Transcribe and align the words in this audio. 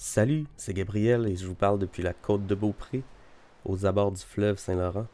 Salut, 0.00 0.46
c'est 0.56 0.74
Gabriel 0.74 1.26
et 1.26 1.34
je 1.34 1.44
vous 1.44 1.56
parle 1.56 1.80
depuis 1.80 2.04
la 2.04 2.12
côte 2.12 2.46
de 2.46 2.54
Beaupré, 2.54 3.02
aux 3.64 3.84
abords 3.84 4.12
du 4.12 4.20
fleuve 4.22 4.56
Saint-Laurent, 4.56 5.08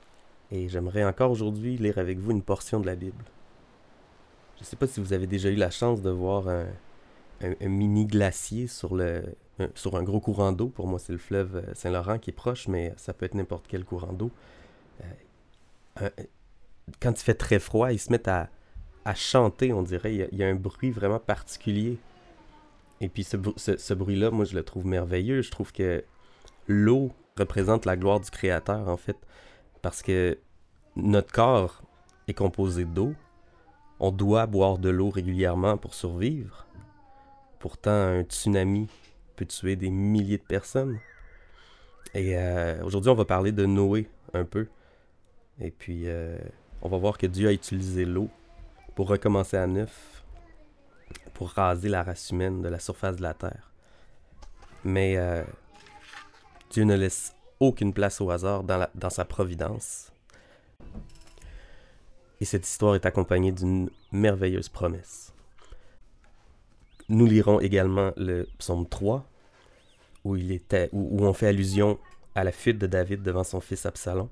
et 0.50 0.68
j'aimerais 0.68 1.04
encore 1.04 1.30
aujourd'hui 1.30 1.78
lire 1.78 1.96
avec 1.96 2.18
vous 2.18 2.32
une 2.32 2.42
portion 2.42 2.80
de 2.80 2.86
la 2.86 2.94
Bible. 2.94 3.24
Je 4.56 4.60
ne 4.60 4.66
sais 4.66 4.76
pas 4.76 4.86
si 4.86 5.00
vous 5.00 5.14
avez 5.14 5.26
déjà 5.26 5.48
eu 5.48 5.54
la 5.54 5.70
chance 5.70 6.02
de 6.02 6.10
voir 6.10 6.48
un, 6.48 6.66
mini 7.66 8.04
glacier 8.04 8.66
sur, 8.66 8.92
un 9.00 10.02
gros 10.02 10.20
courant 10.20 10.52
d'eau. 10.52 10.68
Pour 10.68 10.86
moi, 10.86 10.98
c'est 10.98 11.12
le 11.12 11.18
fleuve 11.18 11.56
euh, 11.56 11.74
Saint-Laurent 11.74 12.18
qui 12.18 12.28
est 12.28 12.34
proche, 12.34 12.68
mais 12.68 12.92
ça 12.98 13.14
peut 13.14 13.24
être 13.24 13.34
n'importe 13.34 13.64
quel 13.66 13.86
courant 13.86 14.12
d'eau. 14.12 14.30
Euh, 16.02 16.10
quand 17.00 17.18
il 17.18 17.24
fait 17.24 17.32
très 17.32 17.58
froid, 17.58 17.90
ils 17.90 17.98
se 17.98 18.12
mettent 18.12 18.28
à, 18.28 18.50
chanter, 19.14 19.72
on 19.72 19.82
dirait. 19.82 20.14
il 20.14 20.38
y, 20.38 20.44
a, 20.44 20.46
un 20.46 20.54
bruit 20.54 20.90
vraiment 20.90 21.20
particulier 21.20 21.98
et 23.00 23.08
puis 23.08 23.24
ce, 23.24 23.94
bruit-là, 23.94 24.30
moi, 24.30 24.44
je 24.44 24.54
le 24.54 24.62
trouve 24.62 24.86
merveilleux. 24.86 25.42
Je 25.42 25.50
trouve 25.50 25.72
que 25.72 26.04
l'eau 26.68 27.12
représente 27.38 27.84
la 27.84 27.96
gloire 27.96 28.20
du 28.20 28.30
Créateur, 28.30 28.88
en 28.88 28.96
fait. 28.96 29.16
Parce 29.82 30.02
que 30.02 30.38
notre 30.96 31.32
corps 31.32 31.82
est 32.28 32.34
composé 32.34 32.84
d'eau. 32.84 33.14
On 34.00 34.10
doit 34.10 34.46
boire 34.46 34.78
de 34.78 34.88
l'eau 34.88 35.10
régulièrement 35.10 35.76
pour 35.76 35.94
survivre. 35.94 36.66
Pourtant, 37.58 37.90
un 37.90 38.22
tsunami 38.22 38.88
peut 39.36 39.46
tuer 39.46 39.76
des 39.76 39.90
milliers 39.90 40.38
de 40.38 40.42
personnes. 40.42 40.98
Et 42.14 42.36
euh, 42.36 42.82
aujourd'hui, 42.84 43.10
on 43.10 43.14
va 43.14 43.24
parler 43.24 43.52
de 43.52 43.66
Noé 43.66 44.08
un 44.32 44.44
peu. 44.44 44.68
Et 45.60 45.70
puis, 45.70 46.02
euh, 46.06 46.38
on 46.82 46.88
va 46.88 46.98
voir 46.98 47.18
que 47.18 47.26
Dieu 47.26 47.48
a 47.48 47.52
utilisé 47.52 48.04
l'eau 48.04 48.28
pour 48.94 49.08
recommencer 49.08 49.56
à 49.56 49.66
neuf 49.66 50.13
pour 51.34 51.50
raser 51.50 51.88
la 51.88 52.02
race 52.02 52.30
humaine 52.30 52.62
de 52.62 52.68
la 52.68 52.78
surface 52.78 53.16
de 53.16 53.22
la 53.22 53.34
Terre. 53.34 53.70
Mais 54.84 55.16
euh, 55.16 55.42
Dieu 56.70 56.84
ne 56.84 56.94
laisse 56.94 57.34
aucune 57.60 57.92
place 57.92 58.20
au 58.20 58.30
hasard 58.30 58.62
dans, 58.64 59.10
sa 59.10 59.24
providence. 59.24 60.12
Et 62.40 62.44
cette 62.44 62.66
histoire 62.66 62.94
est 62.94 63.06
accompagnée 63.06 63.52
d'une 63.52 63.90
merveilleuse 64.12 64.68
promesse. 64.68 65.32
Nous 67.08 67.26
lirons 67.26 67.60
également 67.60 68.12
le 68.16 68.48
psaume 68.58 68.88
3, 68.88 69.24
où, 70.24 70.36
il 70.36 70.52
était, 70.52 70.88
où, 70.92 71.24
on 71.24 71.32
fait 71.32 71.48
allusion 71.48 71.98
à 72.34 72.44
la 72.44 72.52
fuite 72.52 72.78
de 72.78 72.86
David 72.86 73.22
devant 73.22 73.44
son 73.44 73.60
fils 73.60 73.86
Absalom. 73.86 74.28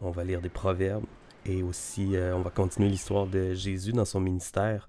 On 0.00 0.10
va 0.10 0.24
lire 0.24 0.40
des 0.40 0.48
proverbes 0.48 1.04
et 1.46 1.62
aussi 1.62 2.16
euh, 2.16 2.34
on 2.36 2.40
va 2.40 2.50
continuer 2.50 2.88
l'histoire 2.88 3.26
de 3.26 3.54
Jésus 3.54 3.92
dans 3.92 4.04
son 4.04 4.20
ministère 4.20 4.88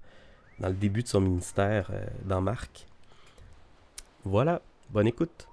dans 0.58 0.68
le 0.68 0.74
début 0.74 1.02
de 1.02 1.08
son 1.08 1.20
ministère 1.20 1.90
euh, 1.92 2.04
dans 2.24 2.40
Marc. 2.40 2.86
Voilà, 4.24 4.62
bonne 4.90 5.06
écoute. 5.06 5.48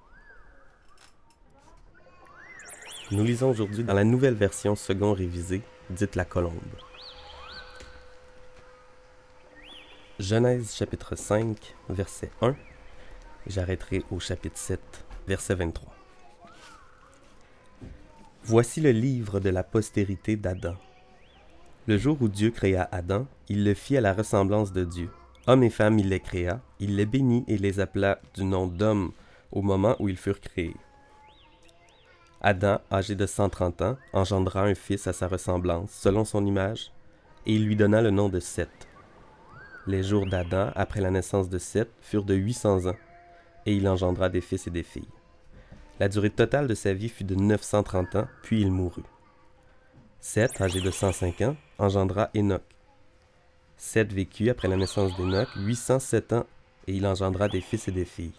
Nous 3.10 3.24
lisons 3.24 3.50
aujourd'hui 3.50 3.84
dans 3.84 3.94
la 3.94 4.04
nouvelle 4.04 4.34
version 4.34 4.74
second 4.74 5.12
révisée, 5.12 5.62
dite 5.90 6.16
la 6.16 6.24
colombe. 6.24 6.54
Genèse 10.18 10.74
chapitre 10.74 11.16
5, 11.16 11.74
verset 11.88 12.30
1. 12.40 12.54
J'arrêterai 13.48 14.04
au 14.10 14.20
chapitre 14.20 14.56
7, 14.56 14.80
verset 15.26 15.54
23. 15.56 15.92
Voici 18.44 18.80
le 18.80 18.92
livre 18.92 19.40
de 19.40 19.50
la 19.50 19.62
postérité 19.62 20.36
d'Adam. 20.36 20.76
Le 21.88 21.98
jour 21.98 22.16
où 22.20 22.28
Dieu 22.28 22.52
créa 22.52 22.88
Adam, 22.92 23.26
il 23.48 23.64
le 23.64 23.74
fit 23.74 23.96
à 23.96 24.00
la 24.00 24.14
ressemblance 24.14 24.72
de 24.72 24.84
Dieu. 24.84 25.10
Hommes 25.48 25.64
et 25.64 25.70
femmes, 25.70 25.98
il 25.98 26.10
les 26.10 26.20
créa, 26.20 26.60
il 26.78 26.94
les 26.94 27.06
bénit 27.06 27.44
et 27.48 27.58
les 27.58 27.80
appela 27.80 28.20
du 28.34 28.44
nom 28.44 28.68
d'homme 28.68 29.10
au 29.50 29.62
moment 29.62 29.96
où 29.98 30.08
ils 30.08 30.16
furent 30.16 30.40
créés. 30.40 30.76
Adam, 32.40 32.78
âgé 32.92 33.16
de 33.16 33.26
130 33.26 33.82
ans, 33.82 33.96
engendra 34.12 34.62
un 34.62 34.76
fils 34.76 35.08
à 35.08 35.12
sa 35.12 35.26
ressemblance, 35.26 35.90
selon 35.90 36.24
son 36.24 36.46
image, 36.46 36.92
et 37.46 37.54
il 37.54 37.66
lui 37.66 37.74
donna 37.74 38.00
le 38.00 38.10
nom 38.10 38.28
de 38.28 38.38
Seth. 38.38 38.86
Les 39.88 40.04
jours 40.04 40.26
d'Adam, 40.26 40.70
après 40.76 41.00
la 41.00 41.10
naissance 41.10 41.48
de 41.48 41.58
Seth, 41.58 41.90
furent 42.00 42.22
de 42.22 42.34
800 42.34 42.86
ans, 42.86 42.96
et 43.66 43.74
il 43.74 43.88
engendra 43.88 44.28
des 44.28 44.40
fils 44.40 44.68
et 44.68 44.70
des 44.70 44.84
filles. 44.84 45.08
La 45.98 46.08
durée 46.08 46.30
totale 46.30 46.68
de 46.68 46.74
sa 46.76 46.92
vie 46.92 47.08
fut 47.08 47.24
de 47.24 47.34
930 47.34 48.14
ans, 48.14 48.28
puis 48.42 48.60
il 48.60 48.70
mourut. 48.70 49.02
Seth, 50.24 50.60
âgé 50.60 50.80
de 50.80 50.92
105 50.92 51.40
ans, 51.40 51.56
engendra 51.78 52.30
Enoch. 52.36 52.62
Seth 53.76 54.12
vécut 54.12 54.50
après 54.50 54.68
la 54.68 54.76
naissance 54.76 55.16
d'Enoch 55.16 55.48
807 55.56 56.32
ans 56.32 56.46
et 56.86 56.92
il 56.94 57.08
engendra 57.08 57.48
des 57.48 57.60
fils 57.60 57.88
et 57.88 57.90
des 57.90 58.04
filles. 58.04 58.32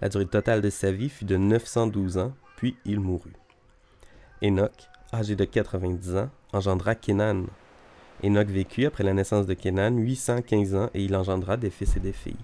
La 0.00 0.08
durée 0.08 0.26
totale 0.26 0.62
de 0.62 0.70
sa 0.70 0.90
vie 0.90 1.10
fut 1.10 1.26
de 1.26 1.36
912 1.36 2.18
ans, 2.18 2.32
puis 2.56 2.76
il 2.84 2.98
mourut. 2.98 3.36
Enoch, 4.42 4.90
âgé 5.12 5.36
de 5.36 5.44
90 5.44 6.16
ans, 6.16 6.30
engendra 6.52 6.96
Kenan. 6.96 7.44
Enoch 8.24 8.48
vécut 8.48 8.86
après 8.86 9.04
la 9.04 9.14
naissance 9.14 9.46
de 9.46 9.54
Kenan 9.54 9.96
815 9.96 10.74
ans 10.74 10.90
et 10.92 11.04
il 11.04 11.14
engendra 11.14 11.56
des 11.56 11.70
fils 11.70 11.96
et 11.96 12.00
des 12.00 12.12
filles. 12.12 12.34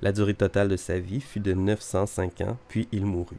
La 0.00 0.12
durée 0.12 0.32
totale 0.32 0.68
de 0.68 0.78
sa 0.78 0.98
vie 0.98 1.20
fut 1.20 1.40
de 1.40 1.52
905 1.52 2.40
ans, 2.40 2.56
puis 2.68 2.88
il 2.90 3.04
mourut. 3.04 3.36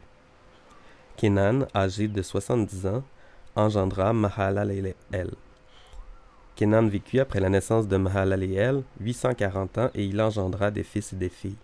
Kenan, 1.16 1.66
âgé 1.74 2.06
de 2.06 2.22
70 2.22 2.86
ans, 2.86 3.02
engendra 3.56 4.12
Mahalaleel. 4.12 4.94
Kenan 6.56 6.86
vécut 6.86 7.20
après 7.20 7.40
la 7.40 7.48
naissance 7.48 7.88
de 7.88 7.96
Mahalaleel 7.96 8.82
840 9.00 9.78
ans 9.78 9.90
et 9.94 10.04
il 10.04 10.20
engendra 10.20 10.70
des 10.70 10.82
fils 10.82 11.12
et 11.12 11.16
des 11.16 11.28
filles. 11.28 11.56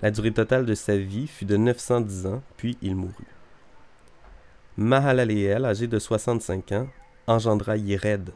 La 0.00 0.10
durée 0.10 0.32
totale 0.32 0.66
de 0.66 0.74
sa 0.74 0.96
vie 0.96 1.26
fut 1.26 1.44
de 1.44 1.56
910 1.56 2.26
ans, 2.26 2.42
puis 2.56 2.76
il 2.82 2.96
mourut. 2.96 3.26
Mahalaleel, 4.76 5.64
âgé 5.64 5.86
de 5.86 5.98
65 5.98 6.72
ans, 6.72 6.88
engendra 7.26 7.76
Yéred. 7.76 8.30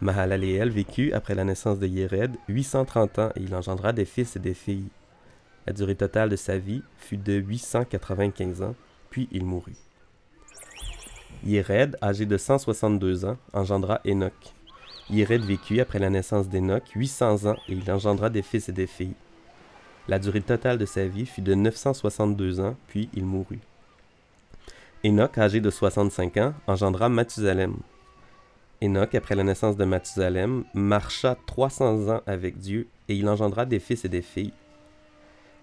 Mahalaleel 0.00 0.70
vécut 0.70 1.12
après 1.12 1.34
la 1.34 1.44
naissance 1.44 1.78
de 1.78 1.86
Yéred 1.86 2.36
830 2.48 3.18
ans 3.18 3.30
et 3.36 3.40
il 3.40 3.54
engendra 3.54 3.92
des 3.92 4.04
fils 4.04 4.36
et 4.36 4.40
des 4.40 4.54
filles. 4.54 4.88
La 5.66 5.72
durée 5.72 5.96
totale 5.96 6.30
de 6.30 6.36
sa 6.36 6.56
vie 6.56 6.82
fut 6.96 7.18
de 7.18 7.34
895 7.34 8.62
ans, 8.62 8.74
puis 9.10 9.28
il 9.32 9.44
mourut. 9.44 9.76
Yéred, 11.44 11.96
âgé 12.02 12.26
de 12.26 12.36
162 12.36 13.24
ans, 13.24 13.36
engendra 13.52 14.00
Enoch. 14.06 14.54
Yéred 15.10 15.42
vécut 15.42 15.80
après 15.80 15.98
la 15.98 16.10
naissance 16.10 16.48
d'Enoch 16.48 16.84
800 16.94 17.46
ans 17.46 17.56
et 17.68 17.72
il 17.72 17.90
engendra 17.90 18.28
des 18.28 18.42
fils 18.42 18.68
et 18.68 18.72
des 18.72 18.86
filles. 18.86 19.14
La 20.08 20.18
durée 20.18 20.40
totale 20.40 20.78
de 20.78 20.86
sa 20.86 21.06
vie 21.06 21.26
fut 21.26 21.42
de 21.42 21.54
962 21.54 22.60
ans, 22.60 22.76
puis 22.88 23.08
il 23.14 23.24
mourut. 23.24 23.60
Enoch, 25.04 25.38
âgé 25.38 25.60
de 25.60 25.70
65 25.70 26.36
ans, 26.38 26.54
engendra 26.66 27.08
Mathusalem. 27.08 27.76
Enoch, 28.82 29.14
après 29.14 29.34
la 29.34 29.44
naissance 29.44 29.76
de 29.76 29.84
Mathusalem, 29.84 30.64
marcha 30.74 31.36
300 31.46 32.08
ans 32.08 32.22
avec 32.26 32.58
Dieu 32.58 32.88
et 33.08 33.14
il 33.14 33.28
engendra 33.28 33.64
des 33.64 33.80
fils 33.80 34.04
et 34.04 34.08
des 34.08 34.22
filles. 34.22 34.52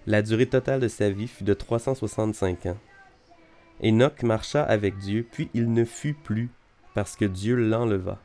La 0.07 0.21
durée 0.21 0.45
totale 0.45 0.79
de 0.79 0.87
sa 0.87 1.09
vie 1.09 1.27
fut 1.27 1.43
de 1.43 1.53
365 1.53 2.67
ans. 2.67 2.77
Enoch 3.83 4.23
marcha 4.23 4.63
avec 4.63 4.97
Dieu, 4.97 5.25
puis 5.29 5.49
il 5.53 5.73
ne 5.73 5.83
fut 5.83 6.13
plus, 6.13 6.49
parce 6.93 7.15
que 7.15 7.25
Dieu 7.25 7.55
l'enleva. 7.55 8.19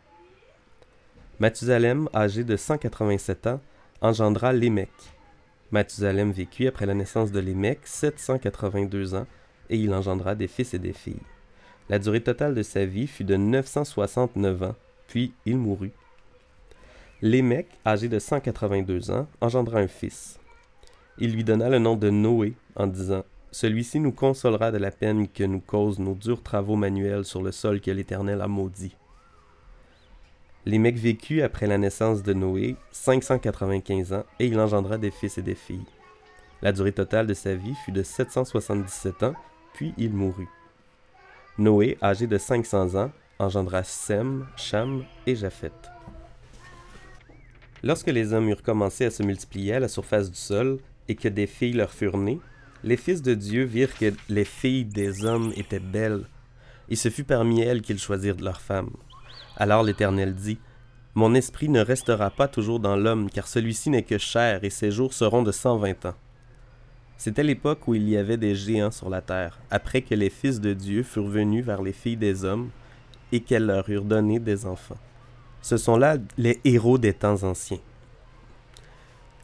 Mathusalem, 1.41 2.09
âgé 2.15 2.45
de 2.45 2.57
187 2.57 3.47
ans, 3.47 3.61
engendra 4.01 4.53
Lémec. 4.53 4.91
Mathusalem 5.73 6.33
vécut 6.33 6.67
après 6.67 6.87
la 6.87 6.95
naissance 6.95 7.33
de 7.33 7.41
Lémec 7.41 7.81
782 7.85 9.15
ans, 9.15 9.27
et 9.71 9.77
il 9.77 9.93
engendra 9.95 10.35
des 10.35 10.49
fils 10.49 10.75
et 10.75 10.79
des 10.79 10.93
filles. 10.93 11.23
La 11.89 11.99
durée 11.99 12.23
totale 12.23 12.55
de 12.55 12.63
sa 12.63 12.85
vie 12.85 13.07
fut 13.07 13.25
de 13.25 13.37
969 13.37 14.63
ans, 14.63 14.77
puis 15.09 15.33
il 15.47 15.57
mourut. 15.57 15.93
Lémec, 17.23 17.67
âgé 17.85 18.09
de 18.09 18.19
182 18.19 19.11
ans, 19.11 19.27
engendra 19.41 19.81
un 19.81 19.89
fils. 19.89 20.39
Il 21.19 21.35
lui 21.35 21.45
donna 21.45 21.69
le 21.69 21.79
nom 21.79 21.97
de 21.97 22.09
Noé, 22.09 22.55
en 22.77 22.87
disant 22.87 23.25
celui-ci 23.53 24.01
nous 24.01 24.13
consolera 24.13 24.71
de 24.71 24.79
la 24.79 24.91
peine 24.91 25.29
que 25.29 25.45
nous 25.45 25.61
causent 25.61 25.99
nos 25.99 26.15
durs 26.15 26.43
travaux 26.43 26.77
manuels 26.77 27.25
sur 27.25 27.43
le 27.43 27.53
sol 27.53 27.81
que 27.81 27.91
l'Éternel 27.91 28.41
a 28.41 28.49
maudit. 28.49 28.97
Les 30.67 30.79
vécut 30.79 31.43
après 31.43 31.67
la 31.67 31.79
naissance 31.79 32.23
de 32.23 32.33
Noé 32.33 32.77
595 32.93 34.13
ans 34.13 34.25
et 34.39 34.47
il 34.47 34.61
engendra 34.61 34.99
des 34.99 35.11
fils 35.11 35.39
et 35.39 35.43
des 35.43 35.55
filles. 35.55 35.87
La 36.63 36.73
durée 36.73 36.93
totale 36.93 37.27
de 37.27 37.35
sa 37.35 37.55
vie 37.55 37.75
fut 37.85 37.93
de 37.93 38.03
777 38.03 39.23
ans, 39.23 39.35
puis 39.73 39.95
il 39.97 40.13
mourut. 40.13 40.49
Noé, 41.57 41.97
âgé 42.03 42.27
de 42.27 42.37
500 42.37 42.95
ans, 42.95 43.11
engendra 43.39 43.83
Sem, 43.83 44.47
Cham 44.57 45.05
et 45.27 45.35
Japhet. 45.35 45.73
Lorsque 47.83 48.09
les 48.09 48.35
hommes 48.35 48.49
eurent 48.51 48.63
commencé 48.63 49.07
à 49.07 49.11
se 49.11 49.23
multiplier 49.23 49.75
à 49.75 49.81
la 49.81 49.89
surface 49.89 50.31
du 50.31 50.37
sol 50.37 50.79
et 51.09 51.15
que 51.15 51.29
des 51.29 51.47
filles 51.47 51.73
leur 51.73 51.91
furent 51.91 52.19
nées, 52.19 52.41
les 52.83 52.97
fils 52.97 53.23
de 53.23 53.35
Dieu 53.35 53.65
virent 53.65 53.97
que 53.97 54.13
les 54.29 54.45
filles 54.45 54.85
des 54.85 55.25
hommes 55.25 55.53
étaient 55.57 55.79
belles, 55.79 56.25
et 56.89 56.97
ce 56.97 57.09
fut 57.09 57.25
parmi 57.25 57.61
elles 57.61 57.83
qu'ils 57.83 57.99
choisirent 57.99 58.41
leurs 58.41 58.61
femmes. 58.61 58.91
Alors 59.57 59.83
l'Éternel 59.83 60.35
dit, 60.35 60.59
Mon 61.15 61.35
esprit 61.35 61.69
ne 61.69 61.81
restera 61.81 62.31
pas 62.31 62.49
toujours 62.49 62.81
dans 62.81 62.97
l'homme, 62.97 63.31
car 63.31 63.47
celui-ci 63.47 63.91
n'est 63.91 64.03
que 64.03 64.19
chair, 64.19 64.65
et 64.65 64.71
ses 64.71 64.91
jours 64.91 65.13
seront 65.13 65.43
de 65.43 65.53
cent 65.53 65.77
vingt 65.77 66.07
ans. 66.07 66.15
C'était 67.17 67.43
l'époque 67.43 67.87
où 67.87 67.95
il 67.95 68.09
y 68.09 68.17
avait 68.17 68.39
des 68.39 68.55
géants 68.55 68.91
sur 68.91 69.11
la 69.11 69.21
terre, 69.21 69.59
après 69.71 70.01
que 70.01 70.15
les 70.15 70.31
fils 70.31 70.61
de 70.61 70.73
Dieu 70.73 71.03
furent 71.03 71.27
venus 71.27 71.65
vers 71.65 71.83
les 71.83 71.93
filles 71.93 72.17
des 72.17 72.45
hommes 72.45 72.71
et 73.31 73.41
qu'elles 73.41 73.67
leur 73.67 73.89
eurent 73.91 74.05
donné 74.05 74.39
des 74.39 74.65
enfants. 74.65 74.97
Ce 75.61 75.77
sont 75.77 75.99
là 75.99 76.17
les 76.39 76.59
héros 76.65 76.97
des 76.97 77.13
temps 77.13 77.43
anciens. 77.43 77.81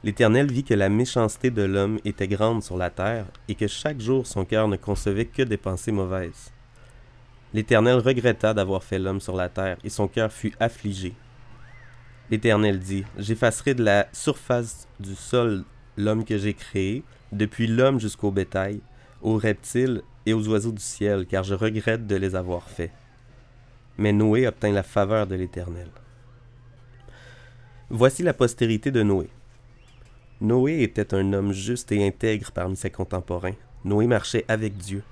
L'Éternel 0.05 0.51
vit 0.51 0.65
que 0.65 0.75
la 0.75 0.89
méchanceté 0.89 1.51
de 1.51 1.63
l'homme 1.63 1.99
était 2.05 2.29
grande 2.29 2.63
sur 2.63 2.77
la 2.77 2.91
terre 2.91 3.27
et 3.49 3.55
que 3.55 3.67
chaque 3.67 4.01
jour 4.01 4.27
son 4.27 4.45
cœur 4.45 4.69
ne 4.69 4.77
concevait 4.77 5.25
que 5.25 5.43
des 5.43 5.57
pensées 5.57 5.93
mauvaises. 5.93 6.53
L'Éternel 7.55 7.99
regretta 7.99 8.53
d'avoir 8.53 8.85
fait 8.85 8.99
l'homme 8.99 9.21
sur 9.21 9.35
la 9.35 9.49
terre 9.49 9.79
et 9.83 9.89
son 9.91 10.09
cœur 10.09 10.31
fut 10.31 10.55
affligé. 10.61 11.15
L'Éternel 12.31 12.79
dit, 12.79 13.05
J'effacerai 13.17 13.75
de 13.75 13.85
la 13.85 14.07
surface 14.13 14.87
du 15.01 15.15
sol 15.15 15.65
l'homme 15.97 16.25
que 16.25 16.39
j'ai 16.39 16.55
créé, 16.55 17.03
depuis 17.33 17.67
l'homme 17.67 18.01
jusqu'au 18.01 18.31
bétail, 18.31 18.81
aux 19.23 19.37
reptiles 19.37 20.03
et 20.27 20.35
aux 20.35 20.47
oiseaux 20.49 20.73
du 20.73 20.83
ciel, 20.83 21.27
car 21.27 21.45
je 21.45 21.55
regrette 21.55 22.07
de 22.07 22.17
les 22.17 22.35
avoir 22.35 22.69
faits. 22.69 22.91
Mais 23.99 24.13
Noé 24.13 24.47
obtint 24.47 24.73
la 24.73 24.83
faveur 24.83 25.27
de 25.27 25.37
l'Éternel. 25.37 25.89
Voici 27.89 28.23
la 28.23 28.35
postérité 28.35 28.91
de 28.91 29.03
Noé. 29.03 29.31
Noé 30.41 30.83
était 30.83 31.15
un 31.15 31.33
homme 31.33 31.53
juste 31.53 31.91
et 31.93 32.07
intègre 32.07 32.53
parmi 32.53 32.77
ses 32.77 32.91
contemporains. 32.91 33.55
Noé 33.85 34.07
marchait 34.07 34.45
avec 34.49 34.77
Dieu. 34.77 35.03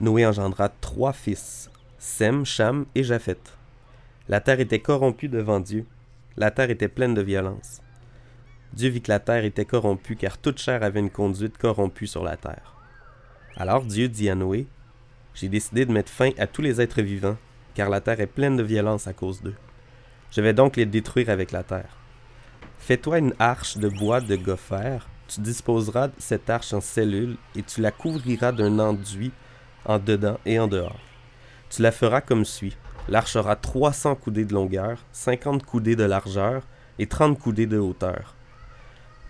Noé 0.00 0.24
engendra 0.24 0.68
trois 0.68 1.12
fils, 1.12 1.68
Sem, 1.98 2.46
Cham 2.46 2.86
et 2.94 3.02
Japheth. 3.02 3.56
La 4.28 4.40
terre 4.40 4.60
était 4.60 4.78
corrompue 4.78 5.28
devant 5.28 5.58
Dieu. 5.58 5.86
La 6.36 6.52
terre 6.52 6.70
était 6.70 6.86
pleine 6.86 7.14
de 7.14 7.22
violence. 7.22 7.80
Dieu 8.72 8.90
vit 8.90 9.02
que 9.02 9.10
la 9.10 9.18
terre 9.18 9.44
était 9.44 9.64
corrompue, 9.64 10.14
car 10.14 10.38
toute 10.38 10.60
chair 10.60 10.84
avait 10.84 11.00
une 11.00 11.10
conduite 11.10 11.58
corrompue 11.58 12.06
sur 12.06 12.22
la 12.22 12.36
terre. 12.36 12.76
Alors 13.56 13.82
Dieu 13.82 14.08
dit 14.08 14.30
à 14.30 14.36
Noé, 14.36 14.68
J'ai 15.34 15.48
décidé 15.48 15.84
de 15.84 15.92
mettre 15.92 16.12
fin 16.12 16.30
à 16.38 16.46
tous 16.46 16.62
les 16.62 16.80
êtres 16.80 17.02
vivants, 17.02 17.38
car 17.74 17.90
la 17.90 18.00
terre 18.00 18.20
est 18.20 18.28
pleine 18.28 18.56
de 18.56 18.62
violence 18.62 19.08
à 19.08 19.12
cause 19.14 19.42
d'eux. 19.42 19.56
Je 20.30 20.40
vais 20.42 20.54
donc 20.54 20.76
les 20.76 20.86
détruire 20.86 21.28
avec 21.28 21.50
la 21.50 21.64
terre. 21.64 21.97
Fais-toi 22.78 23.18
une 23.18 23.34
arche 23.38 23.76
de 23.76 23.88
bois 23.88 24.20
de 24.20 24.36
gopher, 24.36 24.98
tu 25.28 25.40
disposeras 25.40 26.08
cette 26.18 26.48
arche 26.48 26.72
en 26.72 26.80
cellules, 26.80 27.36
et 27.54 27.62
tu 27.62 27.82
la 27.82 27.90
couvriras 27.90 28.52
d'un 28.52 28.78
enduit 28.78 29.32
en 29.84 29.98
dedans 29.98 30.38
et 30.46 30.58
en 30.58 30.66
dehors. 30.66 31.00
Tu 31.68 31.82
la 31.82 31.92
feras 31.92 32.22
comme 32.22 32.46
suit. 32.46 32.76
L'arche 33.08 33.36
aura 33.36 33.56
300 33.56 34.14
coudées 34.16 34.46
de 34.46 34.54
longueur, 34.54 35.04
50 35.12 35.64
coudées 35.64 35.96
de 35.96 36.04
largeur 36.04 36.62
et 36.98 37.06
30 37.06 37.38
coudées 37.38 37.66
de 37.66 37.78
hauteur. 37.78 38.34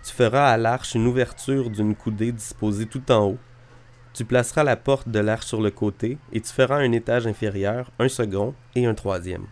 Tu 0.03 0.13
feras 0.13 0.49
à 0.49 0.57
l'arche 0.57 0.95
une 0.95 1.07
ouverture 1.07 1.69
d'une 1.69 1.95
coudée 1.95 2.31
disposée 2.31 2.85
tout 2.85 3.11
en 3.11 3.31
haut. 3.31 3.37
Tu 4.13 4.23
placeras 4.23 4.63
la 4.63 4.77
porte 4.77 5.09
de 5.09 5.19
l'arche 5.19 5.45
sur 5.45 5.61
le 5.61 5.71
côté, 5.71 6.17
et 6.31 6.39
tu 6.39 6.51
feras 6.51 6.77
un 6.77 6.91
étage 6.93 7.27
inférieur, 7.27 7.91
un 7.99 8.07
second 8.07 8.53
et 8.75 8.85
un 8.85 8.95
troisième. 8.95 9.45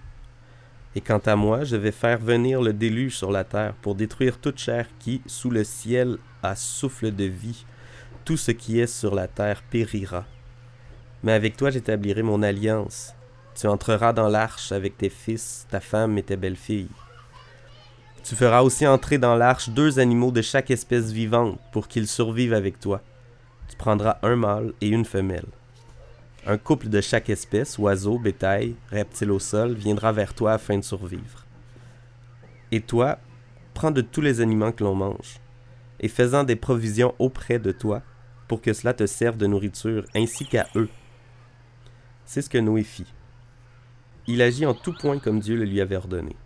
Et 0.97 1.01
quant 1.01 1.21
à 1.27 1.35
moi, 1.35 1.63
je 1.63 1.75
vais 1.75 1.91
faire 1.91 2.17
venir 2.17 2.59
le 2.59 2.73
déluge 2.73 3.15
sur 3.15 3.31
la 3.31 3.43
terre 3.43 3.75
pour 3.83 3.93
détruire 3.93 4.39
toute 4.39 4.57
chair 4.57 4.87
qui, 4.97 5.21
sous 5.27 5.51
le 5.51 5.63
ciel, 5.63 6.17
a 6.41 6.55
souffle 6.55 7.11
de 7.11 7.25
vie. 7.25 7.65
Tout 8.25 8.35
ce 8.35 8.49
qui 8.49 8.79
est 8.79 8.87
sur 8.87 9.13
la 9.13 9.27
terre 9.27 9.61
périra. 9.61 10.25
Mais 11.21 11.33
avec 11.33 11.55
toi 11.55 11.69
j'établirai 11.69 12.23
mon 12.23 12.41
alliance. 12.41 13.13
Tu 13.53 13.67
entreras 13.67 14.11
dans 14.11 14.27
l'arche 14.27 14.71
avec 14.71 14.97
tes 14.97 15.11
fils, 15.11 15.67
ta 15.69 15.81
femme 15.81 16.17
et 16.17 16.23
tes 16.23 16.35
belles-filles. 16.35 16.89
Tu 18.23 18.35
feras 18.35 18.63
aussi 18.63 18.87
entrer 18.87 19.19
dans 19.19 19.35
l'arche 19.35 19.69
deux 19.69 19.99
animaux 19.99 20.31
de 20.31 20.41
chaque 20.41 20.71
espèce 20.71 21.11
vivante 21.11 21.59
pour 21.73 21.87
qu'ils 21.87 22.07
survivent 22.07 22.55
avec 22.55 22.79
toi. 22.79 23.03
Tu 23.69 23.77
prendras 23.77 24.17
un 24.23 24.35
mâle 24.35 24.73
et 24.81 24.87
une 24.87 25.05
femelle. 25.05 25.45
Un 26.49 26.57
couple 26.57 26.87
de 26.87 27.01
chaque 27.01 27.29
espèce, 27.29 27.77
oiseau, 27.77 28.17
bétail, 28.17 28.75
reptile 28.89 29.31
au 29.31 29.39
sol, 29.39 29.73
viendra 29.73 30.13
vers 30.13 30.33
toi 30.33 30.53
afin 30.53 30.77
de 30.77 30.81
survivre. 30.81 31.45
Et 32.71 32.79
toi, 32.79 33.19
prends 33.73 33.91
de 33.91 33.99
tous 33.99 34.21
les 34.21 34.39
aliments 34.39 34.71
que 34.71 34.85
l'on 34.85 34.95
mange, 34.95 35.41
et 35.99 36.07
fais-en 36.07 36.45
des 36.45 36.55
provisions 36.55 37.13
auprès 37.19 37.59
de 37.59 37.73
toi, 37.73 38.01
pour 38.47 38.61
que 38.61 38.71
cela 38.71 38.93
te 38.93 39.05
serve 39.05 39.35
de 39.35 39.45
nourriture, 39.45 40.05
ainsi 40.15 40.45
qu'à 40.45 40.67
eux. 40.77 40.87
C'est 42.23 42.41
ce 42.41 42.49
que 42.49 42.57
Noé 42.57 42.83
fit. 42.83 43.13
Il 44.25 44.41
agit 44.41 44.65
en 44.65 44.73
tout 44.73 44.93
point 44.93 45.19
comme 45.19 45.41
Dieu 45.41 45.57
le 45.57 45.65
lui 45.65 45.81
avait 45.81 45.97
ordonné. 45.97 46.37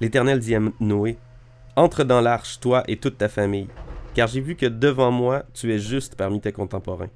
L'Éternel 0.00 0.38
dit 0.38 0.54
à 0.54 0.60
Noé, 0.80 1.18
Entre 1.76 2.02
dans 2.02 2.22
l'arche, 2.22 2.60
toi 2.60 2.82
et 2.88 2.96
toute 2.96 3.18
ta 3.18 3.28
famille, 3.28 3.68
car 4.14 4.26
j'ai 4.26 4.40
vu 4.40 4.56
que 4.56 4.64
devant 4.64 5.10
moi 5.10 5.44
tu 5.52 5.70
es 5.70 5.78
juste 5.78 6.14
parmi 6.14 6.40
tes 6.40 6.52
contemporains. 6.52 7.10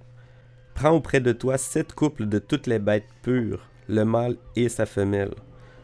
Prends 0.79 0.95
auprès 0.95 1.19
de 1.19 1.33
toi 1.33 1.59
sept 1.59 1.93
couples 1.93 2.29
de 2.29 2.39
toutes 2.39 2.69
les 2.69 2.79
bêtes 2.79 3.09
pures, 3.23 3.69
le 3.89 4.05
mâle 4.05 4.37
et 4.55 4.69
sa 4.69 4.87
femelle. 4.87 5.35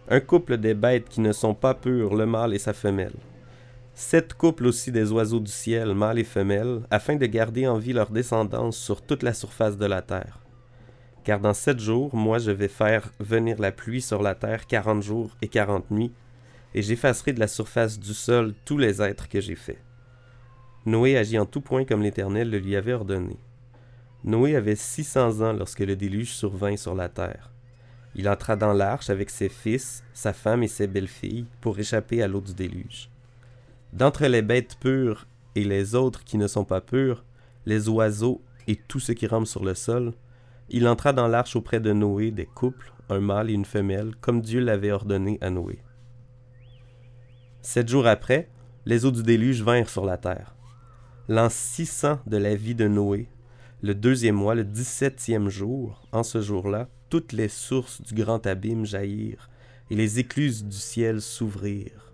Un 0.08 0.20
couple 0.20 0.56
des 0.56 0.75
bêtes 0.75 1.08
qui 1.08 1.20
ne 1.20 1.32
sont 1.32 1.52
pas 1.52 1.75
pures, 1.75 2.14
le 2.14 2.26
mâle 2.26 2.55
et 2.55 2.61
sa 2.61 2.73
femelle. 2.73 3.17
Sept 3.96 4.35
couples 4.35 4.67
aussi 4.67 4.93
des 4.93 5.11
oiseaux 5.11 5.41
du 5.41 5.50
ciel, 5.50 5.94
mâles 5.94 6.20
et 6.20 6.25
femelles, 6.25 6.82
afin 6.93 7.17
de 7.17 7.26
garder 7.26 7.67
en 7.67 7.76
vie 7.76 7.93
leur 7.93 8.08
descendance 8.11 8.76
sur 8.76 9.02
toute 9.02 9.25
la 9.25 9.35
surface 9.35 9.76
de 9.76 9.87
la 9.87 10.00
terre. 10.00 10.38
Car 11.25 11.41
dans 11.41 11.55
sept 11.55 11.81
jours, 11.81 12.14
moi 12.14 12.38
je 12.38 12.52
vais 12.52 12.69
faire 12.69 13.11
venir 13.19 13.61
la 13.61 13.73
pluie 13.73 14.00
sur 14.00 14.23
la 14.23 14.37
terre 14.37 14.64
quarante 14.64 15.02
jours 15.02 15.37
et 15.43 15.49
quarante 15.49 15.91
nuits, 15.91 16.12
et 16.73 16.82
j'effacerai 16.82 17.32
de 17.32 17.41
la 17.41 17.49
surface 17.49 17.99
du 17.99 18.14
sol 18.14 18.55
tous 18.64 18.79
les 18.79 19.02
êtres 19.02 19.29
que 19.29 19.41
j'ai 19.41 19.56
faits. 19.56 19.82
Noé 20.87 21.17
agit 21.17 21.41
en 21.41 21.46
tout 21.46 21.62
point 21.62 21.85
comme 21.85 22.02
l'Éternel 22.02 22.49
le 22.49 22.58
lui 22.58 22.76
avait 22.76 22.93
ordonné. 22.93 23.37
Noé 24.25 24.56
avait 24.56 24.75
six 24.75 25.05
cents 25.05 25.43
ans 25.43 25.53
lorsque 25.53 25.81
le 25.81 25.97
déluge 25.97 26.32
survint 26.32 26.76
sur 26.76 26.94
la 26.94 27.11
terre. 27.11 27.50
Il 28.15 28.26
entra 28.29 28.56
dans 28.56 28.73
l'arche 28.73 29.11
avec 29.11 29.29
ses 29.29 29.50
fils, 29.50 30.03
sa 30.15 30.32
femme 30.32 30.62
et 30.62 30.69
ses 30.69 30.87
belles-filles 30.87 31.47
pour 31.61 31.79
échapper 31.79 32.23
à 32.23 32.29
l'eau 32.29 32.41
du 32.41 32.55
déluge. 32.55 33.11
D'entre 33.93 34.26
les 34.26 34.41
bêtes 34.41 34.76
pures 34.81 35.26
et 35.55 35.65
les 35.65 35.94
autres 35.94 36.25
qui 36.25 36.38
ne 36.38 36.47
sont 36.47 36.65
pas 36.65 36.81
pures, 36.81 37.23
les 37.67 37.88
oiseaux 37.88 38.41
et 38.67 38.76
tout 38.76 38.99
ce 38.99 39.12
qui 39.12 39.26
rampe 39.26 39.47
sur 39.47 39.62
le 39.62 39.75
sol, 39.75 40.15
il 40.70 40.88
entra 40.88 41.12
dans 41.12 41.29
l'arche 41.29 41.55
auprès 41.55 41.81
de 41.81 41.93
Noé 41.93 42.31
des 42.31 42.47
couples, 42.47 42.93
un 43.11 43.20
mâle 43.20 43.50
et 43.50 43.55
une 43.55 43.67
femelle, 43.67 44.15
comme 44.23 44.41
Dieu 44.41 44.61
l'avait 44.61 44.93
ordonné 44.93 45.37
à 45.43 45.50
Noé. 45.50 45.82
Sept 47.61 47.88
jours 47.88 48.06
après, 48.06 48.49
les 48.87 49.05
eaux 49.05 49.11
du 49.11 49.23
déluge 49.23 49.62
vinrent 49.62 49.91
sur 49.91 50.06
la 50.06 50.17
terre. 50.17 50.55
L'an 51.29 51.48
600 51.51 52.20
de 52.27 52.37
la 52.37 52.55
vie 52.55 52.75
de 52.75 52.89
Noé, 52.89 53.29
le 53.84 53.94
deuxième 53.94 54.36
mois, 54.36 54.55
le 54.55 54.64
dix-septième 54.64 55.50
jour, 55.50 56.08
en 56.10 56.22
ce 56.22 56.41
jour-là, 56.41 56.88
toutes 57.10 57.32
les 57.34 57.50
sources 57.50 58.00
du 58.00 58.14
grand 58.14 58.46
abîme 58.46 58.86
jaillirent, 58.86 59.50
et 59.91 59.94
les 59.94 60.19
écluses 60.19 60.64
du 60.64 60.79
ciel 60.79 61.20
s'ouvrirent. 61.20 62.10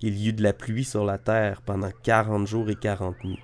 Il 0.00 0.18
y 0.18 0.30
eut 0.30 0.32
de 0.32 0.42
la 0.42 0.52
pluie 0.52 0.82
sur 0.82 1.04
la 1.04 1.16
terre 1.16 1.62
pendant 1.62 1.92
quarante 2.02 2.48
jours 2.48 2.68
et 2.70 2.74
quarante 2.74 3.22
nuits. 3.22 3.38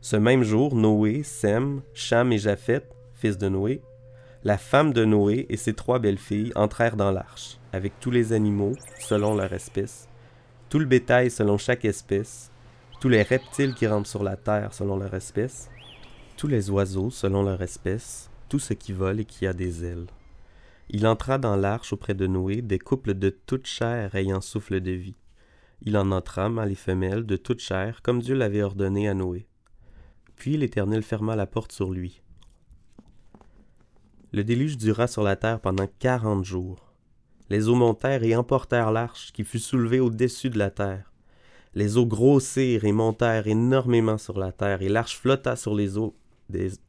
Ce 0.00 0.16
même 0.16 0.42
jour, 0.42 0.74
Noé, 0.74 1.22
Sem, 1.22 1.80
Cham 1.94 2.32
et 2.32 2.38
Japheth, 2.38 2.92
fils 3.14 3.38
de 3.38 3.48
Noé, 3.48 3.80
la 4.42 4.58
femme 4.58 4.92
de 4.92 5.04
Noé 5.04 5.46
et 5.48 5.56
ses 5.56 5.74
trois 5.74 6.00
belles-filles 6.00 6.50
entrèrent 6.56 6.96
dans 6.96 7.12
l'arche, 7.12 7.60
avec 7.72 7.92
tous 8.00 8.10
les 8.10 8.32
animaux 8.32 8.74
selon 8.98 9.36
leur 9.36 9.52
espèce, 9.52 10.08
tout 10.70 10.80
le 10.80 10.86
bétail 10.86 11.30
selon 11.30 11.56
chaque 11.56 11.84
espèce, 11.84 12.50
tous 13.00 13.08
les 13.08 13.22
reptiles 13.22 13.74
qui 13.74 13.86
rampent 13.86 14.08
sur 14.08 14.24
la 14.24 14.36
terre 14.36 14.74
selon 14.74 14.96
leur 14.96 15.14
espèce, 15.14 15.70
tous 16.40 16.46
les 16.46 16.70
oiseaux 16.70 17.10
selon 17.10 17.42
leur 17.42 17.60
espèce, 17.60 18.30
tout 18.48 18.58
ce 18.58 18.72
qui 18.72 18.94
vole 18.94 19.20
et 19.20 19.26
qui 19.26 19.46
a 19.46 19.52
des 19.52 19.84
ailes. 19.84 20.06
Il 20.88 21.06
entra 21.06 21.36
dans 21.36 21.54
l'arche 21.54 21.92
auprès 21.92 22.14
de 22.14 22.26
Noé 22.26 22.62
des 22.62 22.78
couples 22.78 23.12
de 23.12 23.28
toute 23.28 23.66
chair 23.66 24.14
ayant 24.14 24.40
souffle 24.40 24.80
de 24.80 24.90
vie. 24.90 25.18
Il 25.82 25.98
en 25.98 26.10
entra, 26.12 26.48
mâles 26.48 26.72
et 26.72 26.76
femelles, 26.76 27.26
de 27.26 27.36
toute 27.36 27.60
chair, 27.60 28.00
comme 28.00 28.22
Dieu 28.22 28.34
l'avait 28.34 28.62
ordonné 28.62 29.06
à 29.06 29.12
Noé. 29.12 29.48
Puis 30.36 30.56
l'Éternel 30.56 31.02
ferma 31.02 31.36
la 31.36 31.46
porte 31.46 31.72
sur 31.72 31.90
lui. 31.90 32.22
Le 34.32 34.42
déluge 34.42 34.78
dura 34.78 35.08
sur 35.08 35.22
la 35.22 35.36
terre 35.36 35.60
pendant 35.60 35.88
quarante 35.98 36.46
jours. 36.46 36.94
Les 37.50 37.68
eaux 37.68 37.74
montèrent 37.74 38.22
et 38.22 38.34
emportèrent 38.34 38.92
l'arche 38.92 39.30
qui 39.32 39.44
fut 39.44 39.58
soulevée 39.58 40.00
au-dessus 40.00 40.48
de 40.48 40.58
la 40.58 40.70
terre. 40.70 41.12
Les 41.74 41.98
eaux 41.98 42.06
grossirent 42.06 42.86
et 42.86 42.92
montèrent 42.92 43.46
énormément 43.46 44.16
sur 44.16 44.38
la 44.38 44.52
terre, 44.52 44.80
et 44.80 44.88
l'arche 44.88 45.18
flotta 45.18 45.54
sur 45.54 45.74
les 45.74 45.98
eaux, 45.98 46.16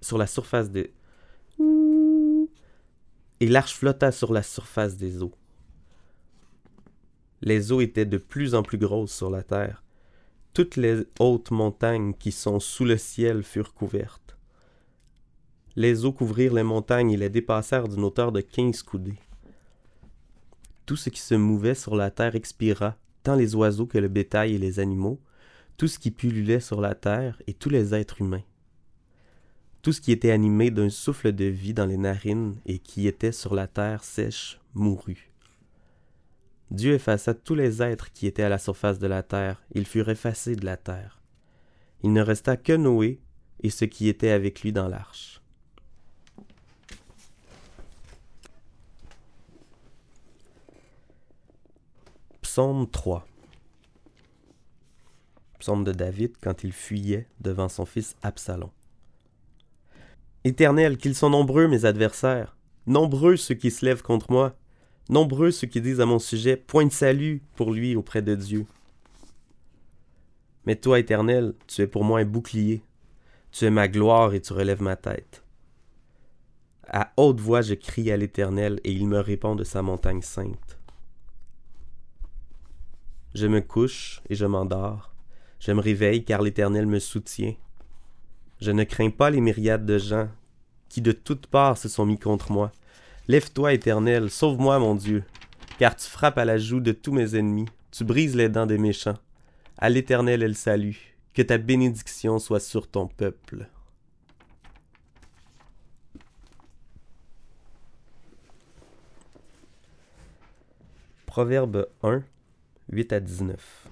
sur 0.02 0.18
la 0.18 0.28
surface 0.28 0.70
des. 0.70 0.94
Et 3.40 3.48
l'arche 3.48 3.76
flotta 3.76 4.12
sur 4.12 4.34
la 4.34 4.44
surface 4.44 4.98
des 4.98 5.24
eaux. 5.24 5.34
Les 7.42 7.72
eaux 7.72 7.82
étaient 7.82 8.06
de 8.06 8.18
plus 8.18 8.54
en 8.54 8.62
plus 8.62 8.78
grosses 8.78 9.16
sur 9.16 9.30
la 9.30 9.44
terre. 9.44 9.84
Toutes 10.54 10.76
les 10.76 11.04
hautes 11.20 11.50
montagnes 11.50 12.14
qui 12.14 12.32
sont 12.32 12.60
sous 12.60 12.86
le 12.86 12.98
ciel 12.98 13.42
furent 13.44 13.74
couvertes. 13.74 14.38
Les 15.76 16.06
eaux 16.06 16.12
couvrirent 16.12 16.54
les 16.54 16.64
montagnes 16.64 17.12
et 17.12 17.18
les 17.18 17.30
dépassèrent 17.30 17.88
d'une 17.88 18.04
hauteur 18.04 18.32
de 18.32 18.42
quinze 18.42 18.84
coudées. 18.84 19.18
Tout 20.86 20.98
ce 20.98 21.10
qui 21.10 21.22
se 21.22 21.36
mouvait 21.36 21.76
sur 21.76 21.96
la 21.96 22.12
terre 22.12 22.36
expira, 22.36 22.98
tant 23.24 23.36
les 23.36 23.56
oiseaux 23.56 23.86
que 23.86 23.98
le 23.98 24.10
bétail 24.10 24.56
et 24.56 24.58
les 24.58 24.80
animaux, 24.80 25.22
tout 25.78 25.88
ce 25.88 25.98
qui 25.98 26.12
pullulait 26.12 26.60
sur 26.60 26.82
la 26.82 26.94
terre 26.94 27.42
et 27.48 27.54
tous 27.54 27.70
les 27.70 27.96
êtres 27.96 28.22
humains. 28.22 28.44
Tout 29.82 29.94
ce 29.94 30.02
qui 30.02 30.12
était 30.12 30.32
animé 30.32 30.70
d'un 30.70 30.90
souffle 30.90 31.32
de 31.32 31.46
vie 31.46 31.74
dans 31.74 31.88
les 31.88 31.98
narines 31.98 32.58
et 32.68 32.78
qui 32.78 33.08
était 33.08 33.32
sur 33.32 33.56
la 33.56 33.68
terre 33.68 34.04
sèche 34.04 34.60
mourut. 34.76 35.32
Dieu 36.70 36.94
effaça 36.94 37.34
tous 37.34 37.56
les 37.56 37.82
êtres 37.82 38.12
qui 38.14 38.28
étaient 38.28 38.44
à 38.44 38.50
la 38.50 38.60
surface 38.60 39.00
de 39.00 39.08
la 39.08 39.24
terre, 39.24 39.62
ils 39.74 39.88
furent 39.88 40.10
effacés 40.10 40.56
de 40.56 40.66
la 40.66 40.78
terre. 40.78 41.20
Il 42.04 42.14
ne 42.14 42.22
resta 42.22 42.58
que 42.58 42.74
Noé 42.74 43.20
et 43.62 43.70
ce 43.70 43.86
qui 43.86 44.08
était 44.08 44.30
avec 44.30 44.62
lui 44.62 44.72
dans 44.72 44.88
l'arche. 44.88 45.42
Psaume 52.42 52.90
3 52.90 53.26
Psaume 55.60 55.84
de 55.84 55.92
David 55.92 56.34
quand 56.42 56.64
il 56.64 56.72
fuyait 56.72 57.28
devant 57.40 57.70
son 57.70 57.86
fils 57.86 58.16
Absalom. 58.24 58.72
Éternel, 60.44 60.98
qu'ils 60.98 61.16
sont 61.16 61.30
nombreux 61.30 61.68
mes 61.68 61.86
adversaires, 61.86 62.58
nombreux 62.88 63.38
ceux 63.38 63.56
qui 63.56 63.70
se 63.70 63.86
lèvent 63.86 64.02
contre 64.02 64.32
moi, 64.32 64.56
nombreux 65.10 65.52
ceux 65.52 65.68
qui 65.68 65.82
disent 65.82 66.02
à 66.02 66.06
mon 66.06 66.20
sujet 66.20 66.58
point 66.58 66.86
de 66.86 66.92
salut 66.92 67.44
pour 67.56 67.72
lui 67.72 67.96
auprès 67.96 68.22
de 68.22 68.34
Dieu. 68.34 68.66
Mais 70.66 70.76
toi, 70.76 71.00
Éternel, 71.00 71.54
tu 71.68 71.82
es 71.82 71.88
pour 71.88 72.04
moi 72.04 72.20
un 72.20 72.26
bouclier, 72.26 72.82
tu 73.52 73.66
es 73.66 73.70
ma 73.70 73.88
gloire 73.88 74.34
et 74.34 74.42
tu 74.42 74.54
relèves 74.54 74.82
ma 74.82 74.96
tête. 74.96 75.44
À 76.88 77.14
haute 77.18 77.40
voix 77.40 77.62
je 77.62 77.74
crie 77.74 78.12
à 78.12 78.18
l'Éternel 78.18 78.80
et 78.84 78.92
il 78.92 79.08
me 79.08 79.20
répond 79.20 79.56
de 79.56 79.64
sa 79.64 79.82
montagne 79.82 80.22
sainte. 80.22 80.80
Je 83.34 83.48
me 83.48 83.62
couche 83.62 84.22
et 84.30 84.36
je 84.36 84.46
m'endors. 84.46 85.14
Je 85.60 85.72
me 85.72 85.80
réveille 85.80 86.26
car 86.26 86.42
l'Éternel 86.42 86.88
me 86.88 87.00
soutient. 87.00 87.54
Je 88.62 88.70
ne 88.70 88.84
crains 88.84 89.10
pas 89.10 89.32
les 89.32 89.42
myriades 89.42 89.88
de 89.88 89.98
gens 89.98 90.30
qui 90.88 91.02
de 91.02 91.12
toutes 91.12 91.48
parts 91.48 91.80
se 91.80 91.90
sont 91.90 92.06
mis 92.06 92.20
contre 92.20 92.52
moi. 92.52 92.72
Lève-toi, 93.28 93.74
Éternel, 93.74 94.30
sauve-moi, 94.30 94.78
mon 94.78 94.94
Dieu, 94.94 95.24
car 95.80 95.96
tu 95.96 96.08
frappes 96.08 96.38
à 96.38 96.46
la 96.46 96.60
joue 96.60 96.80
de 96.80 96.92
tous 96.92 97.12
mes 97.12 97.36
ennemis, 97.36 97.66
tu 97.90 98.04
brises 98.04 98.36
les 98.36 98.50
dents 98.50 98.68
des 98.68 98.78
méchants. 98.78 99.18
À 99.80 99.90
l'Éternel 99.90 100.44
est 100.44 100.48
le 100.48 100.54
salut, 100.54 101.16
que 101.34 101.42
ta 101.42 101.58
bénédiction 101.58 102.38
soit 102.38 102.60
sur 102.60 102.88
ton 102.88 103.08
peuple. 103.08 103.68
Proverbe 111.26 111.88
1, 112.04 112.22
8 112.92 113.14
à 113.14 113.20
19. 113.20 113.91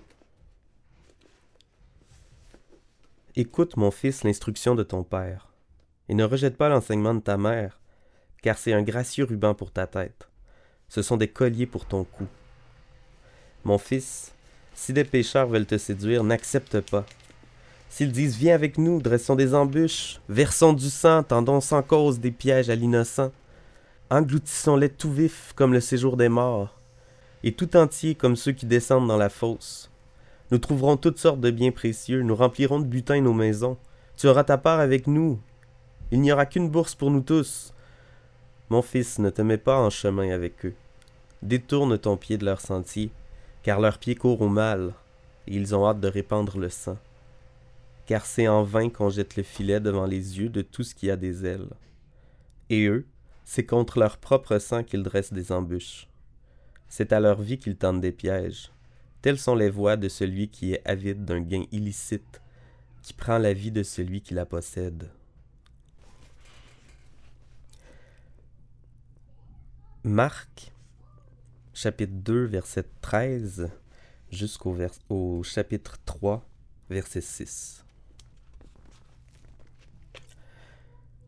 Écoute, 3.41 3.77
mon 3.77 3.89
fils, 3.89 4.25
l'instruction 4.25 4.75
de 4.75 4.83
ton 4.83 5.01
père, 5.01 5.47
et 6.09 6.13
ne 6.13 6.25
rejette 6.25 6.57
pas 6.57 6.67
l'enseignement 6.67 7.13
de 7.13 7.21
ta 7.21 7.37
mère, 7.37 7.79
car 8.41 8.57
c'est 8.57 8.73
un 8.73 8.81
gracieux 8.81 9.23
ruban 9.23 9.53
pour 9.53 9.71
ta 9.71 9.87
tête. 9.87 10.27
Ce 10.89 11.01
sont 11.01 11.15
des 11.15 11.29
colliers 11.29 11.65
pour 11.65 11.85
ton 11.85 12.03
cou. 12.03 12.27
Mon 13.63 13.77
fils, 13.77 14.33
si 14.73 14.91
des 14.91 15.05
pécheurs 15.05 15.47
veulent 15.47 15.65
te 15.65 15.77
séduire, 15.77 16.25
n'accepte 16.25 16.81
pas. 16.81 17.05
S'ils 17.89 18.11
disent 18.11 18.35
Viens 18.35 18.55
avec 18.55 18.77
nous, 18.77 19.01
dressons 19.01 19.37
des 19.37 19.53
embûches, 19.53 20.19
versons 20.27 20.73
du 20.73 20.89
sang, 20.89 21.23
tendons 21.23 21.61
sans 21.61 21.81
cause 21.81 22.19
des 22.19 22.31
pièges 22.31 22.69
à 22.69 22.75
l'innocent, 22.75 23.31
engloutissons-les 24.09 24.89
tout 24.89 25.13
vifs 25.13 25.53
comme 25.55 25.71
le 25.71 25.79
séjour 25.79 26.17
des 26.17 26.27
morts, 26.27 26.77
et 27.43 27.53
tout 27.53 27.77
entier 27.77 28.15
comme 28.15 28.35
ceux 28.35 28.51
qui 28.51 28.65
descendent 28.65 29.07
dans 29.07 29.15
la 29.15 29.29
fosse. 29.29 29.88
Nous 30.51 30.57
trouverons 30.57 30.97
toutes 30.97 31.19
sortes 31.19 31.41
de 31.41 31.51
biens 31.51 31.71
précieux, 31.71 32.23
nous 32.23 32.35
remplirons 32.35 32.79
de 32.79 32.85
butin 32.85 33.21
nos 33.21 33.33
maisons. 33.33 33.77
Tu 34.17 34.27
auras 34.27 34.43
ta 34.43 34.57
part 34.57 34.79
avec 34.79 35.05
nous. 35.05 35.39
Il 36.11 36.21
n'y 36.21 36.31
aura 36.31 36.47
qu'une 36.47 36.69
bourse 36.69 36.95
pour 36.95 37.11
nous 37.11 37.21
tous. 37.21 37.71
Mon 38.69 38.81
fils, 38.81 39.19
ne 39.19 39.29
te 39.29 39.43
mets 39.43 39.59
pas 39.59 39.79
en 39.79 39.91
chemin 39.91 40.31
avec 40.31 40.65
eux. 40.65 40.73
Détourne 41.43 41.97
ton 41.99 42.17
pied 42.17 42.37
de 42.37 42.45
leur 42.45 42.61
sentier, 42.61 43.11
car 43.61 43.79
leurs 43.79 43.99
pieds 43.99 44.15
courent 44.15 44.41
au 44.41 44.49
mal, 44.49 44.93
et 45.47 45.55
ils 45.55 45.75
ont 45.75 45.87
hâte 45.87 45.99
de 45.99 46.07
répandre 46.07 46.57
le 46.57 46.69
sang. 46.69 46.97
Car 48.07 48.25
c'est 48.25 48.47
en 48.47 48.63
vain 48.63 48.89
qu'on 48.89 49.11
jette 49.11 49.35
le 49.35 49.43
filet 49.43 49.79
devant 49.79 50.07
les 50.07 50.39
yeux 50.39 50.49
de 50.49 50.63
tout 50.63 50.83
ce 50.83 50.95
qui 50.95 51.11
a 51.11 51.15
des 51.15 51.45
ailes. 51.45 51.69
Et 52.71 52.87
eux, 52.87 53.05
c'est 53.43 53.65
contre 53.65 53.99
leur 53.99 54.17
propre 54.17 54.57
sang 54.57 54.83
qu'ils 54.83 55.03
dressent 55.03 55.33
des 55.33 55.51
embûches. 55.51 56.07
C'est 56.87 57.13
à 57.13 57.19
leur 57.19 57.39
vie 57.39 57.59
qu'ils 57.59 57.77
tentent 57.77 58.01
des 58.01 58.11
pièges. 58.11 58.71
Telles 59.21 59.37
sont 59.37 59.55
les 59.55 59.69
voies 59.69 59.97
de 59.97 60.07
celui 60.07 60.49
qui 60.49 60.73
est 60.73 60.87
avide 60.87 61.25
d'un 61.25 61.41
gain 61.41 61.63
illicite, 61.71 62.41
qui 63.01 63.13
prend 63.13 63.37
la 63.37 63.53
vie 63.53 63.71
de 63.71 63.83
celui 63.83 64.21
qui 64.21 64.33
la 64.33 64.45
possède. 64.45 65.09
Marc, 70.05 70.71
chapitre 71.73 72.13
2, 72.13 72.45
verset 72.45 72.85
13, 73.01 73.69
jusqu'au 74.31 74.77
au 75.09 75.43
chapitre 75.43 75.97
3, 76.05 76.47
verset 76.89 77.21
6. 77.21 77.83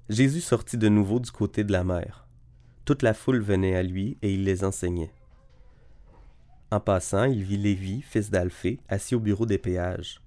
Jésus 0.07 0.41
sortit 0.41 0.77
de 0.77 0.87
nouveau 0.87 1.19
du 1.19 1.31
côté 1.31 1.65
de 1.65 1.73
la 1.73 1.83
mer. 1.83 2.25
Toute 2.85 3.01
la 3.01 3.13
foule 3.13 3.41
venait 3.41 3.75
à 3.75 3.83
lui 3.83 4.17
et 4.21 4.33
il 4.33 4.45
les 4.45 4.63
enseignait. 4.63 5.11
En 6.71 6.79
passant, 6.79 7.25
il 7.25 7.43
vit 7.43 7.57
Lévi, 7.57 8.01
fils 8.01 8.31
d'Alphée, 8.31 8.79
assis 8.87 9.13
au 9.13 9.19
bureau 9.19 9.45
des 9.45 9.57
péages. 9.57 10.21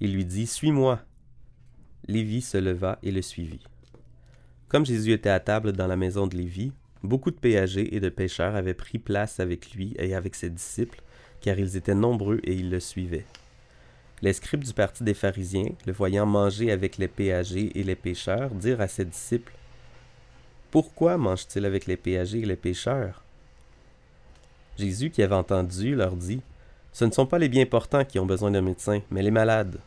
Il 0.00 0.14
lui 0.14 0.26
dit 0.26 0.46
Suis-moi. 0.46 1.00
Lévi 2.06 2.42
se 2.42 2.58
leva 2.58 2.98
et 3.02 3.10
le 3.10 3.22
suivit. 3.22 3.64
Comme 4.68 4.84
Jésus 4.84 5.12
était 5.12 5.30
à 5.30 5.40
table 5.40 5.72
dans 5.72 5.86
la 5.86 5.96
maison 5.96 6.26
de 6.26 6.36
Lévi, 6.36 6.72
beaucoup 7.02 7.30
de 7.30 7.36
péagers 7.36 7.94
et 7.96 8.00
de 8.00 8.10
pêcheurs 8.10 8.54
avaient 8.54 8.74
pris 8.74 8.98
place 8.98 9.40
avec 9.40 9.72
lui 9.72 9.94
et 9.98 10.14
avec 10.14 10.34
ses 10.34 10.50
disciples, 10.50 11.00
car 11.40 11.58
ils 11.58 11.76
étaient 11.76 11.94
nombreux 11.94 12.40
et 12.44 12.54
ils 12.54 12.70
le 12.70 12.80
suivaient. 12.80 13.26
Les 14.20 14.34
scribes 14.34 14.64
du 14.64 14.74
parti 14.74 15.04
des 15.04 15.14
pharisiens, 15.14 15.70
le 15.86 15.92
voyant 15.92 16.26
manger 16.26 16.70
avec 16.70 16.98
les 16.98 17.08
péagers 17.08 17.72
et 17.78 17.82
les 17.82 17.96
pêcheurs, 17.96 18.50
dirent 18.50 18.82
à 18.82 18.88
ses 18.88 19.06
disciples 19.06 19.54
Pourquoi 20.70 21.16
mange-t-il 21.16 21.64
avec 21.64 21.86
les 21.86 21.96
péagers 21.96 22.40
et 22.40 22.46
les 22.46 22.56
pêcheurs? 22.56 23.21
Jésus, 24.78 25.10
qui 25.10 25.22
avait 25.22 25.34
entendu, 25.34 25.94
leur 25.94 26.16
dit 26.16 26.40
Ce 26.92 27.04
ne 27.04 27.10
sont 27.10 27.26
pas 27.26 27.38
les 27.38 27.48
bien 27.48 27.66
portants 27.66 28.04
qui 28.04 28.18
ont 28.18 28.26
besoin 28.26 28.50
d'un 28.50 28.62
médecin, 28.62 29.00
mais 29.10 29.22
les 29.22 29.30
malades. 29.30 29.78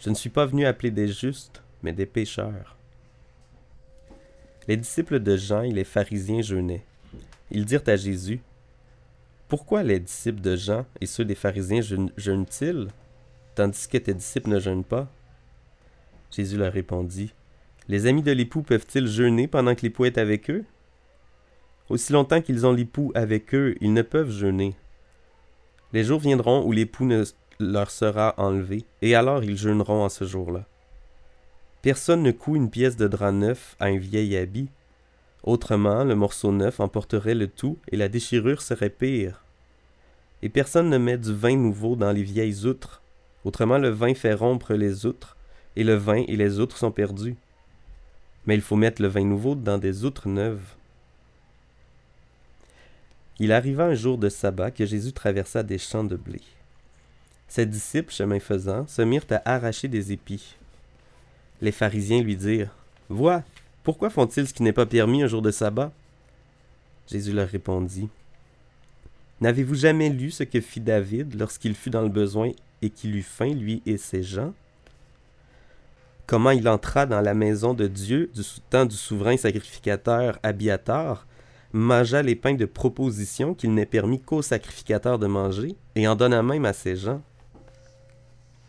Je 0.00 0.10
ne 0.10 0.14
suis 0.14 0.30
pas 0.30 0.46
venu 0.46 0.64
appeler 0.64 0.90
des 0.90 1.08
justes, 1.08 1.62
mais 1.82 1.92
des 1.92 2.06
pécheurs. 2.06 2.76
Les 4.66 4.76
disciples 4.76 5.20
de 5.20 5.36
Jean 5.36 5.62
et 5.62 5.72
les 5.72 5.84
pharisiens 5.84 6.42
jeûnaient. 6.42 6.84
Ils 7.50 7.64
dirent 7.64 7.82
à 7.86 7.96
Jésus 7.96 8.40
Pourquoi 9.48 9.82
les 9.82 9.98
disciples 9.98 10.40
de 10.40 10.56
Jean 10.56 10.84
et 11.00 11.06
ceux 11.06 11.24
des 11.24 11.34
pharisiens 11.34 11.80
jeûnent-ils, 12.16 12.88
tandis 13.54 13.88
que 13.88 13.98
tes 13.98 14.14
disciples 14.14 14.50
ne 14.50 14.60
jeûnent 14.60 14.84
pas 14.84 15.08
Jésus 16.30 16.58
leur 16.58 16.72
répondit 16.72 17.32
Les 17.88 18.06
amis 18.06 18.22
de 18.22 18.32
l'époux 18.32 18.62
peuvent-ils 18.62 19.06
jeûner 19.06 19.48
pendant 19.48 19.74
que 19.74 19.82
l'époux 19.82 20.04
est 20.04 20.18
avec 20.18 20.50
eux? 20.50 20.64
Aussi 21.88 22.12
longtemps 22.12 22.40
qu'ils 22.40 22.66
ont 22.66 22.72
l'époux 22.72 23.12
avec 23.14 23.54
eux, 23.54 23.74
ils 23.80 23.92
ne 23.92 24.02
peuvent 24.02 24.30
jeûner. 24.30 24.74
Les 25.92 26.04
jours 26.04 26.20
viendront 26.20 26.64
où 26.66 26.72
l'époux 26.72 27.06
ne 27.06 27.24
leur 27.60 27.90
sera 27.90 28.34
enlevé, 28.36 28.84
et 29.02 29.14
alors 29.14 29.42
ils 29.42 29.56
jeûneront 29.56 30.04
en 30.04 30.08
ce 30.08 30.24
jour-là. 30.24 30.66
Personne 31.82 32.22
ne 32.22 32.32
coud 32.32 32.56
une 32.56 32.70
pièce 32.70 32.96
de 32.96 33.08
drap 33.08 33.32
neuf 33.32 33.76
à 33.80 33.86
un 33.86 33.98
vieil 33.98 34.36
habit. 34.36 34.68
Autrement, 35.44 36.04
le 36.04 36.14
morceau 36.14 36.52
neuf 36.52 36.80
emporterait 36.80 37.34
le 37.34 37.46
tout, 37.46 37.78
et 37.88 37.96
la 37.96 38.08
déchirure 38.08 38.62
serait 38.62 38.90
pire. 38.90 39.44
Et 40.42 40.48
personne 40.48 40.90
ne 40.90 40.98
met 40.98 41.18
du 41.18 41.34
vin 41.34 41.56
nouveau 41.56 41.96
dans 41.96 42.12
les 42.12 42.22
vieilles 42.22 42.64
outres. 42.64 43.02
Autrement, 43.44 43.78
le 43.78 43.88
vin 43.88 44.14
fait 44.14 44.34
rompre 44.34 44.74
les 44.74 45.06
outres, 45.06 45.36
et 45.76 45.84
le 45.84 45.94
vin 45.94 46.24
et 46.26 46.36
les 46.36 46.58
outres 46.58 46.76
sont 46.76 46.90
perdus. 46.90 47.36
Mais 48.46 48.54
il 48.54 48.60
faut 48.60 48.76
mettre 48.76 49.00
le 49.00 49.08
vin 49.08 49.24
nouveau 49.24 49.54
dans 49.54 49.78
des 49.78 50.04
outres 50.04 50.28
neuves. 50.28 50.74
Il 53.38 53.52
arriva 53.52 53.84
un 53.84 53.94
jour 53.94 54.18
de 54.18 54.28
sabbat 54.28 54.70
que 54.70 54.84
Jésus 54.84 55.12
traversa 55.12 55.62
des 55.62 55.78
champs 55.78 56.04
de 56.04 56.16
blé. 56.16 56.40
Ses 57.46 57.66
disciples, 57.66 58.12
chemin 58.12 58.40
faisant, 58.40 58.86
se 58.86 59.02
mirent 59.02 59.26
à 59.30 59.54
arracher 59.54 59.88
des 59.88 60.12
épis. 60.12 60.56
Les 61.60 61.72
pharisiens 61.72 62.22
lui 62.22 62.36
dirent 62.36 62.74
Vois, 63.08 63.42
pourquoi 63.84 64.10
font-ils 64.10 64.46
ce 64.46 64.52
qui 64.52 64.62
n'est 64.62 64.72
pas 64.72 64.86
permis 64.86 65.22
un 65.22 65.28
jour 65.28 65.42
de 65.42 65.50
sabbat 65.50 65.92
Jésus 67.10 67.32
leur 67.32 67.48
répondit 67.48 68.08
N'avez-vous 69.40 69.76
jamais 69.76 70.10
lu 70.10 70.30
ce 70.32 70.42
que 70.42 70.60
fit 70.60 70.80
David 70.80 71.38
lorsqu'il 71.38 71.74
fut 71.74 71.90
dans 71.90 72.02
le 72.02 72.08
besoin 72.08 72.50
et 72.82 72.90
qu'il 72.90 73.14
eut 73.14 73.22
faim, 73.22 73.54
lui 73.54 73.82
et 73.86 73.96
ses 73.96 74.22
gens? 74.22 74.52
Comment 76.26 76.50
il 76.50 76.68
entra 76.68 77.06
dans 77.06 77.20
la 77.20 77.34
maison 77.34 77.72
de 77.72 77.86
Dieu 77.86 78.30
du 78.34 78.42
temps 78.68 78.84
du 78.84 78.96
souverain 78.96 79.36
sacrificateur 79.36 80.38
Abiatar 80.42 81.24
mangea 81.72 82.22
les 82.22 82.34
pains 82.34 82.54
de 82.54 82.64
proposition 82.64 83.54
qu'il 83.54 83.74
n'est 83.74 83.86
permis 83.86 84.20
qu'aux 84.20 84.42
sacrificateurs 84.42 85.18
de 85.18 85.26
manger, 85.26 85.76
et 85.94 86.08
en 86.08 86.16
donna 86.16 86.42
même 86.42 86.64
à 86.64 86.72
ses 86.72 86.96
gens. 86.96 87.22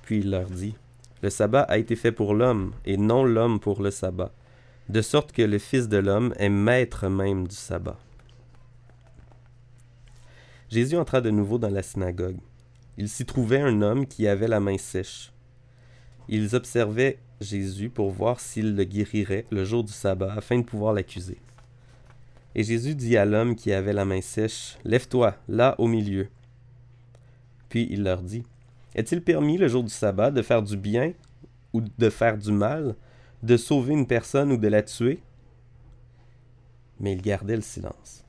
Puis 0.03 0.19
il 0.19 0.31
leur 0.31 0.49
dit, 0.49 0.75
Le 1.21 1.29
sabbat 1.29 1.61
a 1.61 1.77
été 1.77 1.95
fait 1.95 2.11
pour 2.11 2.33
l'homme, 2.33 2.73
et 2.85 2.97
non 2.97 3.23
l'homme 3.23 3.59
pour 3.59 3.81
le 3.81 3.91
sabbat, 3.91 4.31
de 4.89 5.01
sorte 5.01 5.31
que 5.31 5.41
le 5.41 5.59
Fils 5.59 5.87
de 5.87 5.97
l'homme 5.97 6.33
est 6.37 6.49
maître 6.49 7.07
même 7.07 7.47
du 7.47 7.55
sabbat. 7.55 7.97
Jésus 10.69 10.97
entra 10.97 11.21
de 11.21 11.31
nouveau 11.31 11.57
dans 11.57 11.69
la 11.69 11.81
synagogue. 11.81 12.39
Il 12.97 13.09
s'y 13.09 13.25
trouvait 13.25 13.61
un 13.61 13.81
homme 13.81 14.05
qui 14.05 14.27
avait 14.27 14.47
la 14.47 14.59
main 14.59 14.77
sèche. 14.77 15.31
Ils 16.27 16.55
observaient 16.55 17.17
Jésus 17.41 17.89
pour 17.89 18.11
voir 18.11 18.39
s'il 18.39 18.75
le 18.75 18.83
guérirait 18.83 19.45
le 19.51 19.63
jour 19.63 19.83
du 19.83 19.93
sabbat 19.93 20.33
afin 20.33 20.59
de 20.59 20.65
pouvoir 20.65 20.93
l'accuser. 20.93 21.37
Et 22.55 22.63
Jésus 22.63 22.95
dit 22.95 23.15
à 23.17 23.25
l'homme 23.25 23.55
qui 23.55 23.71
avait 23.71 23.93
la 23.93 24.05
main 24.05 24.21
sèche, 24.21 24.77
Lève-toi, 24.83 25.35
là 25.47 25.75
au 25.77 25.87
milieu. 25.87 26.27
Puis 27.69 27.87
il 27.91 28.03
leur 28.03 28.21
dit, 28.21 28.43
Est-il 28.95 29.21
permis 29.21 29.57
le 29.57 29.67
jour 29.67 29.83
du 29.83 29.89
sabbat 29.89 30.31
de 30.31 30.41
faire 30.41 30.63
du 30.63 30.75
bien 30.75 31.13
ou 31.73 31.81
de 31.81 32.09
faire 32.09 32.37
du 32.37 32.51
mal, 32.51 32.95
de 33.43 33.55
sauver 33.57 33.93
une 33.93 34.07
personne 34.07 34.51
ou 34.51 34.57
de 34.57 34.67
la 34.67 34.81
tuer 34.81 35.21
Mais 36.99 37.13
il 37.13 37.21
gardait 37.21 37.55
le 37.55 37.61
silence. 37.61 38.25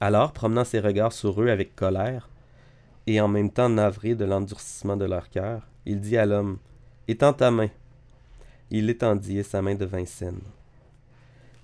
Alors, 0.00 0.32
promenant 0.32 0.64
ses 0.64 0.80
regards 0.80 1.12
sur 1.12 1.40
eux 1.42 1.48
avec 1.48 1.74
colère, 1.74 2.28
et 3.06 3.20
en 3.20 3.28
même 3.28 3.50
temps 3.50 3.68
navré 3.68 4.14
de 4.14 4.24
l'endurcissement 4.24 4.96
de 4.96 5.06
leur 5.06 5.30
cœur, 5.30 5.66
il 5.86 6.00
dit 6.00 6.16
à 6.16 6.26
l'homme, 6.26 6.58
Étends 7.08 7.32
ta 7.32 7.50
main. 7.50 7.70
Il 8.70 8.86
l'étendit 8.86 9.38
et 9.38 9.42
sa 9.42 9.62
main 9.62 9.74
devint 9.74 10.04
saine. 10.04 10.40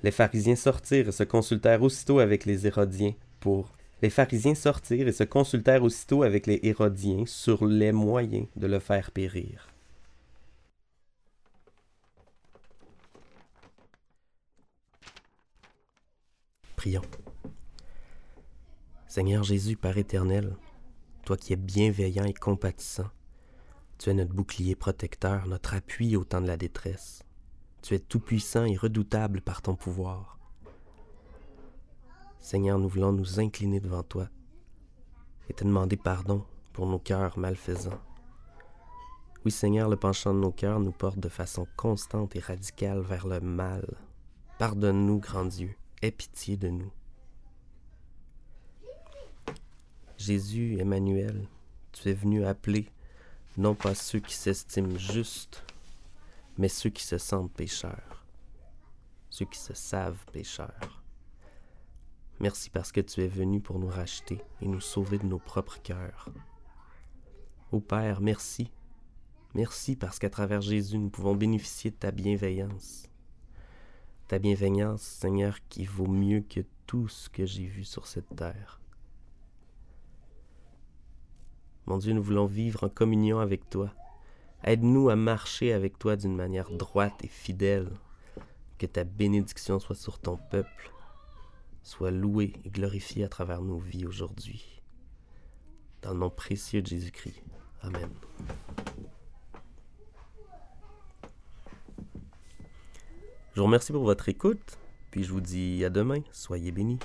Les 0.04 0.10
pharisiens 0.10 0.54
sortirent 0.54 1.08
et 1.08 1.12
se 1.12 1.22
consultèrent 1.22 1.82
aussitôt 1.82 2.18
avec 2.18 2.44
les 2.44 2.66
Hérodiens 2.66 3.14
pour 3.40 3.72
les 4.02 4.10
pharisiens 4.10 4.54
sortirent 4.54 5.08
et 5.08 5.12
se 5.12 5.24
consultèrent 5.24 5.82
aussitôt 5.82 6.24
avec 6.24 6.46
les 6.46 6.60
Hérodiens 6.62 7.24
sur 7.24 7.64
les 7.64 7.90
moyens 7.90 8.46
de 8.54 8.66
le 8.66 8.80
faire 8.80 9.10
périr. 9.12 9.66
Prions. 16.76 17.00
Seigneur 19.08 19.42
Jésus, 19.42 19.78
Père 19.78 19.96
éternel, 19.96 20.54
toi 21.24 21.38
qui 21.38 21.54
es 21.54 21.56
bienveillant 21.56 22.24
et 22.24 22.34
compatissant, 22.34 23.08
tu 23.96 24.10
es 24.10 24.12
notre 24.12 24.34
bouclier 24.34 24.74
protecteur, 24.74 25.46
notre 25.46 25.72
appui 25.72 26.14
au 26.14 26.24
temps 26.24 26.42
de 26.42 26.46
la 26.48 26.58
détresse. 26.58 27.23
Tu 27.84 27.94
es 27.94 27.98
tout-puissant 27.98 28.64
et 28.64 28.76
redoutable 28.76 29.42
par 29.42 29.60
ton 29.60 29.76
pouvoir. 29.76 30.38
Seigneur, 32.38 32.78
nous 32.78 32.88
voulons 32.88 33.12
nous 33.12 33.40
incliner 33.40 33.78
devant 33.78 34.02
toi 34.02 34.30
et 35.50 35.52
te 35.52 35.64
demander 35.64 35.98
pardon 35.98 36.46
pour 36.72 36.86
nos 36.86 36.98
cœurs 36.98 37.38
malfaisants. 37.38 38.00
Oui, 39.44 39.50
Seigneur, 39.50 39.90
le 39.90 39.96
penchant 39.96 40.32
de 40.32 40.38
nos 40.38 40.50
cœurs 40.50 40.80
nous 40.80 40.92
porte 40.92 41.18
de 41.18 41.28
façon 41.28 41.66
constante 41.76 42.34
et 42.36 42.40
radicale 42.40 43.00
vers 43.00 43.26
le 43.26 43.40
mal. 43.40 43.84
Pardonne-nous, 44.58 45.18
grand 45.18 45.44
Dieu, 45.44 45.76
aie 46.00 46.10
pitié 46.10 46.56
de 46.56 46.68
nous. 46.68 46.90
Jésus, 50.16 50.78
Emmanuel, 50.78 51.46
tu 51.92 52.08
es 52.08 52.14
venu 52.14 52.46
appeler 52.46 52.88
non 53.58 53.74
pas 53.74 53.94
ceux 53.94 54.20
qui 54.20 54.34
s'estiment 54.34 54.96
justes, 54.96 55.63
mais 56.58 56.68
ceux 56.68 56.90
qui 56.90 57.04
se 57.04 57.18
sentent 57.18 57.52
pécheurs, 57.52 58.24
ceux 59.30 59.46
qui 59.46 59.58
se 59.58 59.74
savent 59.74 60.24
pécheurs. 60.32 61.02
Merci 62.40 62.70
parce 62.70 62.92
que 62.92 63.00
tu 63.00 63.22
es 63.22 63.28
venu 63.28 63.60
pour 63.60 63.78
nous 63.78 63.88
racheter 63.88 64.40
et 64.60 64.66
nous 64.66 64.80
sauver 64.80 65.18
de 65.18 65.26
nos 65.26 65.38
propres 65.38 65.80
cœurs. 65.82 66.28
Ô 67.72 67.80
Père, 67.80 68.20
merci. 68.20 68.70
Merci 69.54 69.94
parce 69.94 70.18
qu'à 70.18 70.30
travers 70.30 70.60
Jésus, 70.60 70.98
nous 70.98 71.10
pouvons 71.10 71.36
bénéficier 71.36 71.90
de 71.90 71.96
ta 71.96 72.10
bienveillance. 72.10 73.08
Ta 74.26 74.38
bienveillance, 74.38 75.02
Seigneur, 75.02 75.58
qui 75.68 75.84
vaut 75.84 76.08
mieux 76.08 76.40
que 76.40 76.60
tout 76.86 77.08
ce 77.08 77.28
que 77.28 77.46
j'ai 77.46 77.66
vu 77.66 77.84
sur 77.84 78.06
cette 78.06 78.34
terre. 78.34 78.80
Mon 81.86 81.98
Dieu, 81.98 82.14
nous 82.14 82.22
voulons 82.22 82.46
vivre 82.46 82.84
en 82.84 82.88
communion 82.88 83.38
avec 83.38 83.68
toi. 83.68 83.92
Aide-nous 84.66 85.10
à 85.10 85.16
marcher 85.16 85.74
avec 85.74 85.98
toi 85.98 86.16
d'une 86.16 86.34
manière 86.34 86.70
droite 86.70 87.22
et 87.22 87.28
fidèle. 87.28 87.90
Que 88.78 88.86
ta 88.86 89.04
bénédiction 89.04 89.78
soit 89.78 89.94
sur 89.94 90.18
ton 90.18 90.38
peuple, 90.50 90.90
soit 91.82 92.10
louée 92.10 92.54
et 92.64 92.70
glorifiée 92.70 93.24
à 93.24 93.28
travers 93.28 93.60
nos 93.60 93.78
vies 93.78 94.06
aujourd'hui. 94.06 94.82
Dans 96.00 96.12
le 96.12 96.18
nom 96.18 96.30
précieux 96.30 96.80
de 96.80 96.86
Jésus-Christ. 96.86 97.42
Amen. 97.82 98.08
Je 103.54 103.60
vous 103.60 103.66
remercie 103.66 103.92
pour 103.92 104.02
votre 104.02 104.28
écoute, 104.30 104.78
puis 105.10 105.24
je 105.24 105.30
vous 105.30 105.42
dis 105.42 105.84
à 105.84 105.90
demain. 105.90 106.20
Soyez 106.32 106.72
bénis. 106.72 106.98